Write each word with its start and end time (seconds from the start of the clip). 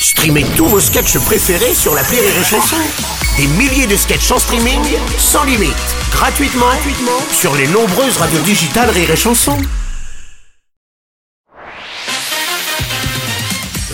Streamez 0.00 0.44
tous 0.56 0.66
vos 0.66 0.80
sketchs 0.80 1.18
préférés 1.18 1.74
sur 1.74 1.94
la 1.94 2.02
Rire 2.02 2.22
et 2.22 2.44
Chanson. 2.44 2.76
Des 3.36 3.46
milliers 3.46 3.86
de 3.86 3.96
sketchs 3.96 4.30
en 4.30 4.38
streaming, 4.38 4.80
sans 5.18 5.44
limite, 5.44 5.74
gratuitement, 6.12 6.66
gratuitement 6.66 7.20
sur 7.32 7.54
les 7.56 7.66
nombreuses 7.68 8.16
radios 8.16 8.40
digitales 8.40 8.90
Rire 8.90 9.10
et 9.10 9.16
Chanson. 9.16 9.56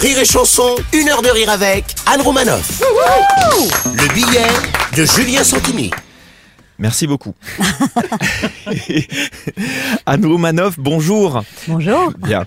Rire 0.00 0.18
et 0.18 0.24
Chanson, 0.24 0.76
une 0.92 1.08
heure 1.08 1.22
de 1.22 1.30
rire 1.30 1.50
avec 1.50 1.84
Anne 2.06 2.20
Romanoff. 2.20 2.82
Le 3.94 4.08
billet 4.12 4.48
de 4.96 5.04
Julien 5.06 5.42
Santini. 5.42 5.90
Merci 6.78 7.06
beaucoup. 7.06 7.34
Anne 10.06 10.26
Roumanoff, 10.26 10.74
bonjour. 10.78 11.42
Bonjour. 11.68 12.12
Bien. 12.18 12.44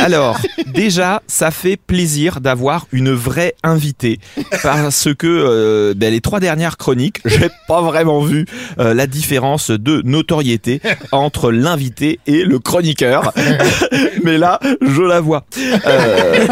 Alors, 0.00 0.38
déjà, 0.66 1.22
ça 1.26 1.50
fait 1.50 1.76
plaisir 1.76 2.40
d'avoir 2.40 2.86
une 2.92 3.12
vraie 3.12 3.54
invitée 3.62 4.18
parce 4.62 5.08
que 5.18 5.26
euh, 5.26 5.94
ben, 5.94 6.10
les 6.10 6.20
trois 6.20 6.40
dernières 6.40 6.78
chroniques, 6.78 7.20
j'ai 7.24 7.50
pas 7.68 7.82
vraiment 7.82 8.20
vu 8.20 8.46
euh, 8.78 8.94
la 8.94 9.06
différence 9.06 9.70
de 9.70 10.00
notoriété 10.04 10.80
entre 11.12 11.52
l'invité 11.52 12.20
et 12.26 12.44
le 12.44 12.58
chroniqueur. 12.58 13.32
Mais 14.24 14.38
là, 14.38 14.58
je 14.80 15.02
la 15.02 15.20
vois. 15.20 15.44
Euh, 15.86 16.46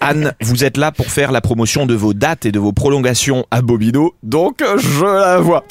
Anne, 0.00 0.32
vous 0.40 0.64
êtes 0.64 0.76
là 0.76 0.92
pour 0.92 1.06
faire 1.06 1.30
la 1.30 1.40
promotion 1.40 1.84
de 1.86 1.94
vos 1.94 2.14
dates 2.14 2.46
et 2.46 2.52
de 2.52 2.58
vos 2.58 2.72
prolongations 2.72 3.46
à 3.50 3.60
Bobino, 3.60 4.14
donc 4.22 4.62
je 4.78 5.04
la 5.04 5.38
vois. 5.38 5.64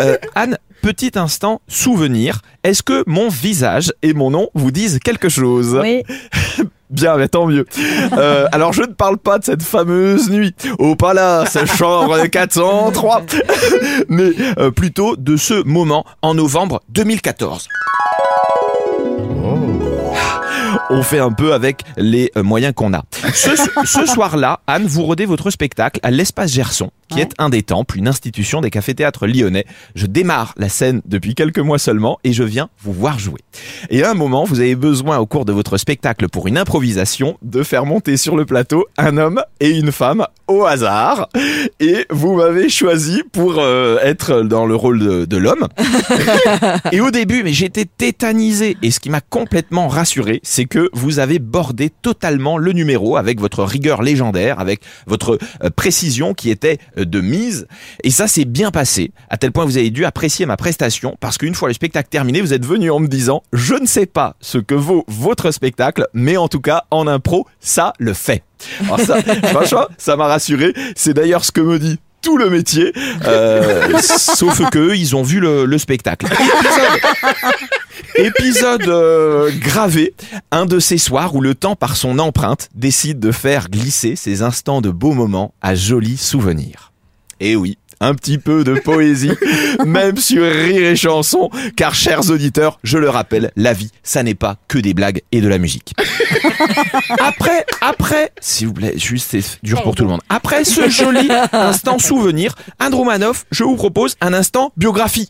Euh, 0.00 0.16
Anne, 0.34 0.58
petit 0.82 1.12
instant 1.16 1.60
souvenir. 1.68 2.40
Est-ce 2.64 2.82
que 2.82 3.04
mon 3.06 3.28
visage 3.28 3.92
et 4.02 4.14
mon 4.14 4.30
nom 4.30 4.48
vous 4.54 4.70
disent 4.70 4.98
quelque 4.98 5.28
chose 5.28 5.78
Oui. 5.80 6.02
Bien, 6.90 7.16
mais 7.16 7.28
tant 7.28 7.46
mieux. 7.46 7.66
Euh, 8.14 8.46
alors, 8.50 8.72
je 8.72 8.82
ne 8.82 8.92
parle 8.92 9.16
pas 9.16 9.38
de 9.38 9.44
cette 9.44 9.62
fameuse 9.62 10.28
nuit 10.28 10.54
au 10.80 10.96
palace, 10.96 11.56
chambre 11.76 12.26
403, 12.26 13.22
mais 14.08 14.32
euh, 14.58 14.72
plutôt 14.72 15.14
de 15.16 15.36
ce 15.36 15.62
moment 15.64 16.04
en 16.22 16.34
novembre 16.34 16.82
2014. 16.88 17.68
On 20.92 21.02
fait 21.04 21.20
un 21.20 21.30
peu 21.30 21.52
avec 21.52 21.82
les 21.96 22.32
moyens 22.34 22.74
qu'on 22.74 22.92
a. 22.92 23.04
Ce, 23.34 23.50
ce 23.84 24.06
soir-là, 24.06 24.60
Anne, 24.66 24.86
vous 24.86 25.02
rodez 25.04 25.26
votre 25.26 25.50
spectacle 25.50 26.00
à 26.02 26.10
l'Espace 26.10 26.52
Gerson, 26.52 26.90
qui 27.08 27.16
Ouais. 27.16 27.22
est 27.22 27.32
un 27.38 27.48
des 27.50 27.62
temples, 27.62 27.98
une 27.98 28.08
institution 28.08 28.60
des 28.60 28.70
cafés-théâtres 28.70 29.26
lyonnais. 29.26 29.64
Je 29.94 30.06
démarre 30.06 30.54
la 30.56 30.68
scène 30.68 31.00
depuis 31.06 31.34
quelques 31.34 31.58
mois 31.58 31.78
seulement 31.78 32.18
et 32.24 32.32
je 32.32 32.42
viens 32.44 32.68
vous 32.82 32.92
voir 32.92 33.18
jouer. 33.18 33.40
Et 33.90 34.02
à 34.04 34.10
un 34.10 34.14
moment, 34.14 34.44
vous 34.44 34.60
avez 34.60 34.74
besoin 34.76 35.18
au 35.18 35.26
cours 35.26 35.44
de 35.44 35.52
votre 35.52 35.76
spectacle 35.76 36.28
pour 36.28 36.46
une 36.46 36.56
improvisation 36.58 37.36
de 37.42 37.62
faire 37.62 37.84
monter 37.86 38.16
sur 38.16 38.36
le 38.36 38.44
plateau 38.44 38.86
un 38.96 39.16
homme 39.16 39.42
et 39.60 39.70
une 39.70 39.92
femme 39.92 40.26
au 40.46 40.64
hasard. 40.64 41.28
Et 41.80 42.06
vous 42.10 42.34
m'avez 42.36 42.68
choisi 42.68 43.22
pour 43.32 43.54
euh, 43.58 43.98
être 44.02 44.42
dans 44.42 44.66
le 44.66 44.74
rôle 44.76 44.98
de, 45.00 45.24
de 45.24 45.36
l'homme. 45.36 45.66
Et 46.92 47.00
au 47.00 47.10
début, 47.10 47.42
mais 47.42 47.52
j'étais 47.52 47.84
tétanisé. 47.84 48.76
Et 48.82 48.90
ce 48.90 49.00
qui 49.00 49.10
m'a 49.10 49.20
complètement 49.20 49.88
rassuré, 49.88 50.40
c'est 50.42 50.64
que 50.64 50.88
vous 50.92 51.18
avez 51.18 51.38
bordé 51.38 51.90
totalement 51.90 52.56
le 52.58 52.72
numéro 52.72 53.16
avec 53.20 53.40
votre 53.40 53.62
rigueur 53.62 54.02
légendaire, 54.02 54.58
avec 54.58 54.80
votre 55.06 55.38
euh, 55.62 55.70
précision 55.70 56.34
qui 56.34 56.50
était 56.50 56.78
euh, 56.98 57.04
de 57.04 57.20
mise. 57.20 57.68
Et 58.02 58.10
ça 58.10 58.26
s'est 58.26 58.44
bien 58.44 58.72
passé, 58.72 59.12
à 59.28 59.36
tel 59.36 59.52
point 59.52 59.64
que 59.64 59.70
vous 59.70 59.78
avez 59.78 59.90
dû 59.90 60.04
apprécier 60.04 60.46
ma 60.46 60.56
prestation, 60.56 61.16
parce 61.20 61.38
qu'une 61.38 61.54
fois 61.54 61.68
le 61.68 61.74
spectacle 61.74 62.08
terminé, 62.10 62.40
vous 62.40 62.52
êtes 62.52 62.66
venu 62.66 62.90
en 62.90 62.98
me 62.98 63.06
disant, 63.06 63.42
je 63.52 63.74
ne 63.74 63.86
sais 63.86 64.06
pas 64.06 64.34
ce 64.40 64.58
que 64.58 64.74
vaut 64.74 65.04
votre 65.06 65.52
spectacle, 65.52 66.08
mais 66.12 66.36
en 66.36 66.48
tout 66.48 66.60
cas, 66.60 66.84
en 66.90 67.06
impro, 67.06 67.46
ça 67.60 67.92
le 67.98 68.14
fait. 68.14 68.42
Alors 68.82 69.00
ça, 69.00 69.18
franchement, 69.44 69.86
ça 69.98 70.16
m'a 70.16 70.26
rassuré. 70.26 70.74
C'est 70.96 71.14
d'ailleurs 71.14 71.44
ce 71.44 71.52
que 71.52 71.60
me 71.60 71.78
dit 71.78 71.98
tout 72.22 72.36
le 72.36 72.50
métier, 72.50 72.92
euh, 73.24 73.98
sauf 73.98 74.68
que 74.70 74.78
eux, 74.78 74.96
ils 74.96 75.16
ont 75.16 75.22
vu 75.22 75.40
le, 75.40 75.64
le 75.64 75.78
spectacle. 75.78 76.26
Épisode, 78.16 78.88
euh, 78.88 79.50
gravé, 79.60 80.14
un 80.50 80.66
de 80.66 80.78
ces 80.78 80.98
soirs 80.98 81.34
où 81.34 81.40
le 81.40 81.54
temps, 81.54 81.76
par 81.76 81.96
son 81.96 82.18
empreinte, 82.18 82.68
décide 82.74 83.20
de 83.20 83.32
faire 83.32 83.68
glisser 83.68 84.16
ces 84.16 84.42
instants 84.42 84.80
de 84.80 84.90
beaux 84.90 85.12
moments 85.12 85.54
à 85.62 85.74
jolis 85.74 86.16
souvenirs. 86.16 86.92
Et 87.40 87.56
oui, 87.56 87.78
un 88.00 88.14
petit 88.14 88.38
peu 88.38 88.64
de 88.64 88.74
poésie, 88.74 89.32
même 89.86 90.16
sur 90.16 90.42
rire 90.42 90.90
et 90.90 90.96
chanson, 90.96 91.50
car 91.76 91.94
chers 91.94 92.30
auditeurs, 92.30 92.78
je 92.82 92.98
le 92.98 93.10
rappelle, 93.10 93.52
la 93.56 93.72
vie, 93.72 93.90
ça 94.02 94.22
n'est 94.22 94.34
pas 94.34 94.56
que 94.68 94.78
des 94.78 94.94
blagues 94.94 95.22
et 95.32 95.40
de 95.40 95.48
la 95.48 95.58
musique. 95.58 95.94
Après, 97.18 97.64
après, 97.80 98.30
s'il 98.40 98.68
vous 98.68 98.74
plaît, 98.74 98.94
juste 98.96 99.28
c'est 99.30 99.58
dur 99.62 99.82
pour 99.82 99.94
tout 99.94 100.04
le 100.04 100.10
monde. 100.10 100.20
Après 100.28 100.64
ce 100.64 100.88
joli 100.88 101.28
instant 101.52 101.98
souvenir, 101.98 102.54
Anne 102.78 102.94
Romanoff, 102.94 103.46
je 103.50 103.64
vous 103.64 103.76
propose 103.76 104.16
un 104.20 104.32
instant 104.32 104.72
biographie. 104.76 105.28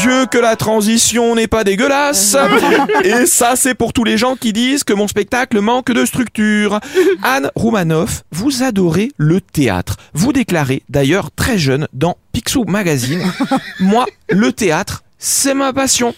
Dieu 0.00 0.26
que 0.30 0.38
la 0.38 0.56
transition 0.56 1.34
n'est 1.34 1.46
pas 1.46 1.64
dégueulasse. 1.64 2.36
Et 3.04 3.26
ça, 3.26 3.54
c'est 3.56 3.74
pour 3.74 3.92
tous 3.92 4.04
les 4.04 4.16
gens 4.16 4.36
qui 4.36 4.52
disent 4.52 4.84
que 4.84 4.92
mon 4.92 5.08
spectacle 5.08 5.60
manque 5.60 5.90
de 5.92 6.04
structure. 6.04 6.80
Anne 7.22 7.50
Roumanoff, 7.54 8.22
vous 8.30 8.62
adorez 8.62 9.12
le 9.16 9.40
théâtre. 9.40 9.96
Vous 10.14 10.32
déclarez 10.32 10.82
d'ailleurs 10.88 11.30
très 11.30 11.58
jeune 11.58 11.86
dans 11.92 12.16
Picsou 12.32 12.64
Magazine, 12.64 13.22
moi, 13.80 14.06
le 14.28 14.52
théâtre, 14.52 15.02
c'est 15.18 15.54
ma 15.54 15.72
passion. 15.72 16.14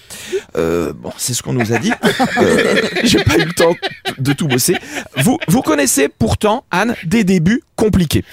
Euh, 0.57 0.93
bon, 0.93 1.13
c'est 1.17 1.35
ce 1.35 1.43
qu'on 1.43 1.53
nous 1.53 1.73
a 1.73 1.79
dit. 1.79 1.93
Euh, 2.39 2.81
J'ai 3.05 3.23
pas 3.23 3.37
eu 3.37 3.45
le 3.45 3.53
temps 3.53 3.75
de 4.19 4.33
tout 4.33 4.49
bosser. 4.49 4.77
Vous, 5.19 5.39
vous 5.49 5.63
connaissez 5.63 6.09
pourtant, 6.09 6.65
Anne, 6.71 6.97
des 7.05 7.23
débuts 7.23 7.63
compliqués. 7.77 8.25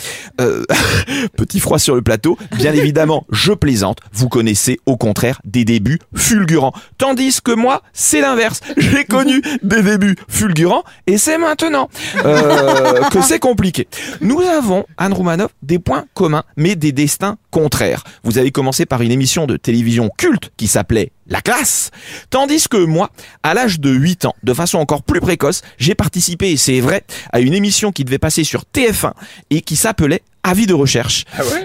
Euh, 0.42 0.64
petit 1.38 1.60
froid 1.60 1.80
sur 1.80 1.96
le 1.96 2.02
plateau. 2.02 2.38
Bien 2.58 2.74
évidemment, 2.74 3.26
je 3.32 3.54
plaisante. 3.54 4.00
Vous 4.12 4.30
connaissez 4.30 4.80
au 4.86 4.98
contraire 4.98 5.40
des 5.46 5.66
débuts 5.66 6.00
fulgurants. 6.16 6.74
Tandis 6.98 7.42
que 7.42 7.52
moi, 7.52 7.84
c'est 7.94 8.22
l'inverse. 8.22 8.62
J'ai 8.78 9.06
connu 9.06 9.42
des 9.62 9.84
débuts 9.84 10.16
fulgurants 10.28 10.84
et 11.08 11.18
c'est 11.18 11.38
maintenant 11.38 11.90
euh, 12.26 13.04
que 13.10 13.22
c'est 13.22 13.40
compliqué. 13.40 13.88
Nous 14.22 14.42
avons, 14.42 14.86
Anne 14.98 15.14
Roumanoff, 15.14 15.52
des 15.62 15.80
points 15.80 16.06
communs, 16.14 16.44
mais 16.58 16.76
des 16.76 16.92
destins 16.92 17.38
contraires. 17.52 18.04
Vous 18.24 18.38
avez 18.38 18.52
commencé 18.52 18.86
par 18.86 19.02
une 19.02 19.12
émission 19.12 19.46
de 19.46 19.58
télévision 19.58 20.10
culte 20.18 20.52
qui 20.58 20.68
s'appelait 20.68 21.12
La 21.28 21.42
classe. 21.42 21.92
Tandis 22.30 22.68
que 22.68 22.78
moi, 22.78 23.10
à 23.44 23.54
l'âge 23.54 23.80
de 23.80 23.90
8 23.90 24.26
ans, 24.26 24.36
de 24.44 24.54
façon 24.54 24.78
encore 24.78 25.04
plus 25.04 25.22
précoce, 25.22 25.62
j'ai 25.78 25.96
participé, 25.96 26.52
et 26.52 26.58
c'est 26.58 26.82
vrai, 26.82 27.04
à 27.32 27.40
une 27.40 27.54
émission 27.54 27.92
qui 27.92 28.04
devait 28.04 28.20
passer 28.20 28.44
sur 28.44 28.64
TF1 28.74 29.14
et 29.50 29.62
qui 29.62 29.76
s'appelait 29.76 30.22
Avis 30.44 30.66
de 30.66 30.74
recherche. 30.74 31.24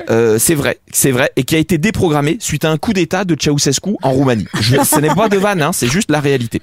Euh, 0.08 0.38
c'est 0.38 0.54
vrai, 0.54 0.78
c'est 0.92 1.10
vrai, 1.10 1.32
et 1.36 1.42
qui 1.42 1.56
a 1.56 1.58
été 1.58 1.78
déprogrammé 1.78 2.36
suite 2.40 2.64
à 2.64 2.70
un 2.70 2.78
coup 2.78 2.92
d'état 2.92 3.24
de 3.24 3.36
Ceausescu 3.38 3.96
en 4.02 4.10
Roumanie. 4.10 4.46
Je, 4.60 4.76
ce 4.84 5.00
n'est 5.00 5.14
pas 5.14 5.28
de 5.28 5.36
vanne, 5.36 5.62
hein, 5.62 5.72
c'est 5.72 5.88
juste 5.88 6.10
la 6.10 6.20
réalité. 6.20 6.62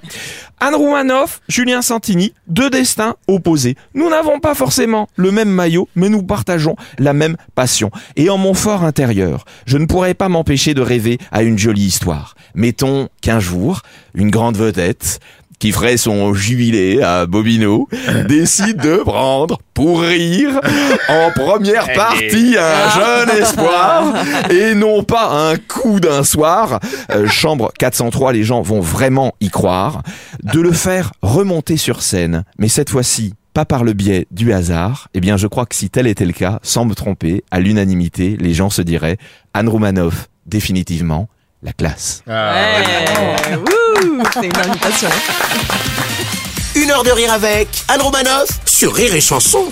Anne 0.58 0.74
Roumanoff, 0.74 1.42
Julien 1.48 1.82
Santini, 1.82 2.32
deux 2.48 2.70
destins 2.70 3.16
opposés. 3.28 3.76
Nous 3.94 4.08
n'avons 4.08 4.40
pas 4.40 4.54
forcément 4.54 5.08
le 5.16 5.30
même 5.30 5.50
maillot, 5.50 5.88
mais 5.94 6.08
nous 6.08 6.22
partageons 6.22 6.76
la 6.98 7.12
même 7.12 7.36
passion. 7.54 7.90
Et 8.16 8.30
en 8.30 8.38
mon 8.38 8.54
fort 8.54 8.82
intérieur, 8.82 9.44
je 9.66 9.76
ne 9.76 9.84
pourrais 9.84 10.14
pas 10.14 10.30
m'empêcher 10.30 10.72
de 10.72 10.80
rêver 10.80 11.18
à 11.30 11.42
une 11.42 11.58
jolie 11.58 11.84
histoire. 11.84 12.34
Mettons 12.54 13.10
qu'un 13.20 13.40
jour, 13.40 13.82
une 14.14 14.30
grande 14.30 14.56
vedette 14.56 15.20
qui 15.58 15.72
ferait 15.72 15.96
son 15.96 16.34
jubilé 16.34 17.02
à 17.02 17.26
Bobino, 17.26 17.88
décide 18.28 18.78
de 18.78 18.96
prendre 18.96 19.58
pour 19.74 20.00
rire 20.00 20.60
en 21.08 21.30
première 21.32 21.92
partie 21.94 22.56
un 22.58 22.90
jeune 22.90 23.42
espoir 23.42 24.14
et 24.50 24.74
non 24.74 25.02
pas 25.02 25.50
un 25.50 25.56
coup 25.56 26.00
d'un 26.00 26.24
soir. 26.24 26.80
Euh, 27.10 27.26
chambre 27.26 27.72
403, 27.78 28.32
les 28.32 28.44
gens 28.44 28.62
vont 28.62 28.80
vraiment 28.80 29.34
y 29.40 29.48
croire. 29.48 30.02
De 30.42 30.60
le 30.60 30.72
faire 30.72 31.12
remonter 31.22 31.76
sur 31.76 32.02
scène, 32.02 32.44
mais 32.58 32.68
cette 32.68 32.90
fois-ci 32.90 33.34
pas 33.56 33.64
par 33.64 33.84
le 33.84 33.94
biais 33.94 34.26
du 34.30 34.52
hasard, 34.52 35.08
eh 35.14 35.20
bien 35.20 35.38
je 35.38 35.46
crois 35.46 35.64
que 35.64 35.74
si 35.74 35.88
tel 35.88 36.06
était 36.06 36.26
le 36.26 36.34
cas, 36.34 36.58
sans 36.62 36.84
me 36.84 36.94
tromper, 36.94 37.42
à 37.50 37.58
l'unanimité, 37.58 38.36
les 38.38 38.52
gens 38.52 38.68
se 38.68 38.82
diraient 38.82 39.16
Anne 39.54 39.70
Roumanoff, 39.70 40.28
définitivement, 40.44 41.30
la 41.62 41.72
classe. 41.72 42.22
Ouais. 42.26 43.56
Wouh, 43.56 44.22
c'est 44.32 44.46
une 44.46 44.56
invitation. 44.56 45.08
Une 46.74 46.90
heure 46.90 47.04
de 47.04 47.10
rire 47.10 47.32
avec 47.32 47.68
Anne 47.88 48.02
Romanoff 48.02 48.48
sur 48.66 48.94
Rire 48.94 49.14
et 49.14 49.20
Chanson. 49.20 49.66